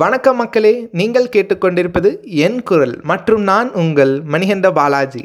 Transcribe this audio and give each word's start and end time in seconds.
வணக்கம் 0.00 0.36
மக்களே 0.36 0.72
நீங்கள் 0.98 1.28
கேட்டுக்கொண்டிருப்பது 1.34 2.10
என் 2.44 2.56
குரல் 2.62 2.94
மற்றும் 3.02 3.42
நான் 3.42 3.68
உங்கள் 3.72 4.14
மணிகண்ட 4.32 4.72
பாலாஜி. 4.72 5.22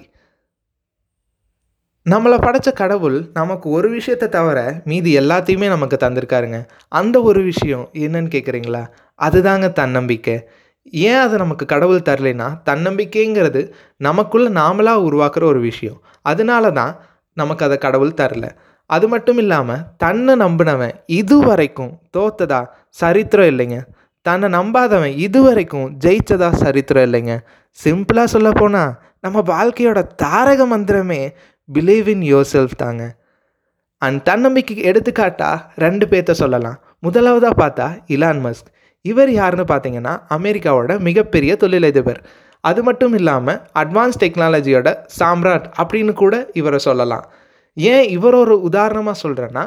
நம்மளை 2.06 2.38
படைச்ச 2.45 2.74
கடவுள் 2.74 3.17
நமக்கு 3.33 3.69
ஒரு 3.69 3.90
விஷயத்தை 3.90 4.29
தவிர 4.29 4.82
மீதி 4.85 5.17
எல்லாத்தையுமே 5.19 5.67
நமக்கு 5.67 5.97
தந்திருக்காருங்க. 6.05 6.59
அந்த 6.87 7.21
ஒரு 7.21 7.42
விஷயம் 7.42 7.90
என்னன்னு 7.93 8.32
கேட்குறீங்களா 8.36 8.84
அதுதாங்க 9.20 9.71
தன்னம்பிக்கை. 9.71 10.38
ஏன் 10.83 11.20
அதை 11.25 11.38
நமக்கு 11.38 11.65
கடவுள் 11.65 12.07
தரலைன்னா 12.09 12.49
தன்னம்பிக்கைங்கிறது 12.70 13.71
நமக்குள்ளே 13.97 14.51
நாமளாக 14.61 15.05
உருவாக்குற 15.09 15.43
ஒரு 15.43 15.59
விஷயம். 15.59 16.01
அதனால 16.21 16.71
தான் 16.71 16.93
நமக்கு 17.33 17.65
அதை 17.65 17.77
கடவுள் 17.77 18.20
தரல. 18.21 18.47
அது 18.86 19.07
மட்டும் 19.07 19.38
இல்லாமல் 19.38 19.86
தன்னை 19.97 20.36
நம்பினவன் 20.36 20.93
இது 21.05 21.39
வரைக்கும் 21.39 21.95
தோத்ததா 22.17 22.61
சரித்திரம் 22.89 23.51
இல்லைங்க. 23.54 23.79
தன்னை 24.25 24.47
நம்பாதவன் 24.49 25.15
இது 25.25 25.39
வரைக்கும் 25.43 25.88
ஜெயிச்சதா 26.03 26.49
சரித்திரம் 26.63 27.05
இல்லைங்க. 27.07 27.35
சிம்பிளாக 27.80 28.34
சொல்ல 28.34 28.49
போனால் 28.52 28.91
நம்ம 29.21 29.41
வாழ்க்கையோட 29.52 29.99
தாரக 30.23 30.77
மந்திரமே 30.77 31.21
பிலீவ் 31.70 32.07
இன் 32.07 32.25
யோர் 32.34 32.49
செல்ஃப் 32.53 32.75
தாங்க. 32.77 33.03
அண்ட் 34.02 34.20
தன்னம்பிக்கைக்கு 34.30 34.84
எடுத்துக்காட்டா 34.91 35.52
ரெண்டு 35.75 36.05
பேர்த்த 36.11 36.31
சொல்லலாம். 36.31 36.77
முதலாவதாக 36.99 37.55
பார்த்தா 37.61 37.88
இலான் 38.05 38.41
மஸ்க் 38.45 38.70
இவர் 39.05 39.31
யாருன்னு 39.31 39.66
பார்த்தீங்கன்னா 39.73 40.13
அமெரிக்காவோட 40.38 40.99
மிகப்பெரிய 40.99 41.52
தொழிலதிபர். 41.55 42.22
அது 42.63 42.83
மட்டும் 42.83 43.13
இல்லாமல் 43.13 43.59
அட்வான்ஸ் 43.81 44.20
டெக்னாலஜியோட 44.20 44.89
சாம்ராட் 45.20 45.67
அப்படின்னு 45.81 46.13
கூட 46.13 46.49
இவரை 46.53 46.80
சொல்லலாம். 46.88 47.25
ஏன் 47.73 48.05
இவர் 48.17 48.33
ஒரு 48.33 48.55
உதாரணமாக 48.61 49.20
சொல்கிறேன்னா 49.23 49.66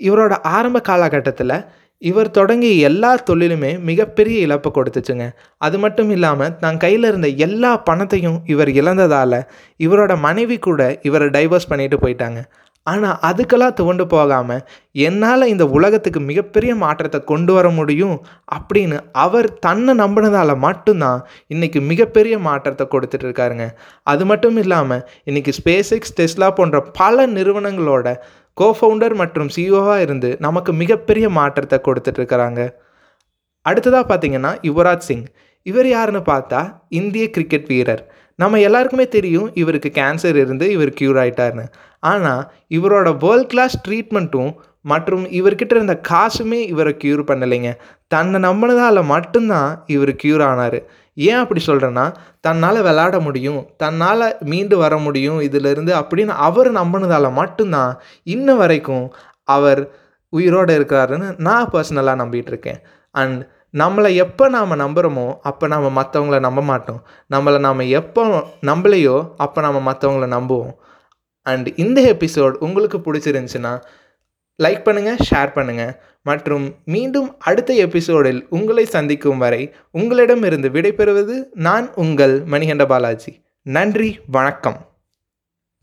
இவரோட 0.00 0.34
ஆரம்ப 0.56 0.80
காலகட்டத்தில் 0.80 1.56
இவர் 2.02 2.30
தொடங்கிய 2.30 2.74
எல்லா 2.88 3.10
தொழிலுமே 3.28 3.70
மிகப்பெரிய 3.88 4.36
இழப்பை 4.46 4.70
கொடுத்துச்சுங்க. 4.76 5.24
அது 5.66 5.76
மட்டும் 5.84 6.10
இல்லாமல் 6.16 6.54
தான் 6.62 6.80
கையில் 6.84 7.06
இருந்த 7.10 7.28
எல்லா 7.46 7.72
பணத்தையும் 7.88 8.38
இவர் 8.54 8.70
இழந்ததால் 8.80 9.40
இவரோட 9.86 10.14
மனைவி 10.26 10.58
கூட 10.68 10.82
இவரை 11.10 11.28
டைவர்ஸ் 11.36 11.70
பண்ணிட்டு 11.72 11.98
போயிட்டாங்க. 12.04 12.40
ஆனால் 12.86 13.18
அதுக்கெல்லாம் 13.28 13.74
துவண்டு 13.78 14.04
போகாமல் 14.12 14.62
என்னால் 15.06 15.50
இந்த 15.52 15.64
உலகத்துக்கு 15.76 16.20
மிகப்பெரிய 16.28 16.72
மாற்றத்தை 16.82 17.18
கொண்டு 17.30 17.52
வர 17.56 17.66
முடியும் 17.78 18.14
அப்படின்னு 18.56 18.98
அவர் 19.24 19.48
தன்னை 19.66 19.94
நம்பினதால் 20.02 20.54
மட்டும்தான் 20.66 21.20
இன்றைக்கி 21.54 21.80
மிகப்பெரிய 21.90 22.34
மாற்றத்தை 22.46 22.86
கொடுத்துட்டு 22.94 23.26
இருக்காருங்க. 23.28 23.66
அது 24.12 24.24
மட்டும் 24.30 24.58
இல்லாமல் 24.64 25.02
இன்றைக்கி 25.30 25.54
ஸ்பேஸ் 25.60 25.92
எக்ஸ் 25.98 26.16
டெஸ்லா 26.20 26.50
போன்ற 26.60 26.80
பல 27.00 27.26
நிறுவனங்களோட 27.36 28.14
கோஃபவுண்டர் 28.60 29.14
மற்றும் 29.22 29.50
சிஇஓவாக 29.56 30.04
இருந்து 30.06 30.30
நமக்கு 30.46 30.72
மிகப்பெரிய 30.82 31.26
மாற்றத்தை 31.38 31.78
கொடுத்துட்டு 31.86 32.20
இருக்கிறாங்க 32.20 32.60
அடுத்ததாக 33.66 34.04
பார்த்தீங்கன்னா 34.10 34.52
யுவராஜ் 34.68 35.06
சிங். 35.08 35.26
இவர் 35.66 35.88
யாருன்னு 35.94 36.22
பார்த்தா 36.32 36.60
இந்திய 37.00 37.24
கிரிக்கெட் 37.34 37.68
வீரர். 37.72 38.02
நம்ம 38.42 38.60
எல்லாருக்குமே 38.66 39.06
தெரியும் 39.14 39.48
இவருக்கு 39.60 39.90
கேன்சர் 39.94 40.36
இருந்து 40.42 40.66
இவர் 40.76 40.92
க்யூர் 40.98 41.18
ஆகிட்டார்னு 41.22 41.64
ஆனால் 42.10 42.42
இவரோட 42.76 43.08
வேர்ல்ட் 43.24 43.50
கிளாஸ் 43.52 43.76
ட்ரீட்மெண்ட்டும் 43.86 44.52
மற்றும் 44.90 45.24
இவர்கிட்ட 45.38 45.72
இருந்த 45.76 45.94
காசுமே 46.10 46.60
இவரை 46.72 46.92
க்யூர் 47.02 47.22
பண்ணலைங்க. 47.30 47.70
தன்னை 48.14 48.38
நம்பினதால் 48.46 49.00
மட்டும்தான் 49.14 49.70
இவர் 49.94 50.12
க்யூர் 50.22 50.44
ஆனார். 50.50 50.78
ஏன் 51.26 51.40
அப்படி 51.42 51.60
சொல்கிறேன்னா 51.66 52.06
தன்னால் 52.40 52.80
விளாட 52.82 53.16
முடியும் 53.20 53.60
தன்னால் 53.76 54.26
மீண்டு 54.44 54.76
வர 54.76 54.94
முடியும் 54.98 55.40
இதிலிருந்து 55.40 55.92
அப்படின்னு 56.00 56.34
அவர் 56.48 56.70
நம்பினதால் 56.72 57.36
மட்டும்தான் 57.40 57.92
இன்ன 58.34 58.54
வரைக்கும் 58.54 59.06
அவர் 59.48 59.82
உயிரோடு 60.32 60.72
இருக்கிறாருன்னு 60.78 61.28
நான் 61.38 61.70
பர்சனலாக 61.72 62.20
நம்பிகிட்ருக்கேன் 62.22 62.50
இருக்கேன் 62.50 62.82
அண்ட் 63.14 63.40
நம்மளை 63.76 64.10
எப்போ 64.14 64.44
நாம் 64.48 64.80
நம்புகிறோமோ 64.82 65.24
அப்போ 65.42 65.64
நாம் 65.66 65.96
மற்றவங்கள 65.96 66.38
நம்ப 66.46 66.60
மாட்டோம். 66.62 67.00
நம்மளை 67.34 67.58
நாம் 67.58 67.82
எப்போ 67.98 68.22
நம்பலையோ 68.66 69.16
அப்போ 69.36 69.58
நாம் 69.64 69.88
மற்றவங்கள 69.88 70.26
நம்புவோம். 70.36 70.74
அண்ட் 71.46 71.68
இந்த 71.76 71.98
எபிசோட் 72.14 72.56
உங்களுக்கு 72.66 72.98
பிடிச்சிருந்துச்சுன்னா 73.06 73.72
லைக் 74.62 74.84
பண்ணுங்கள் 74.86 75.20
ஷேர் 75.28 75.50
பண்ணுங்கள் 75.54 75.92
மற்றும் 76.22 76.64
மீண்டும் 76.84 77.28
அடுத்த 77.38 77.74
எபிசோடில் 77.74 78.40
உங்களை 78.48 78.84
சந்திக்கும் 78.84 79.38
வரை 79.38 79.62
உங்களிடமிருந்து 79.90 80.68
விடைபெறுவது 80.68 81.36
நான் 81.66 81.86
உங்கள் 81.94 82.34
மணிகண்ட 82.44 82.86
பாலாஜி. 82.86 83.32
நன்றி 83.66 84.10
வணக்கம். 84.26 84.78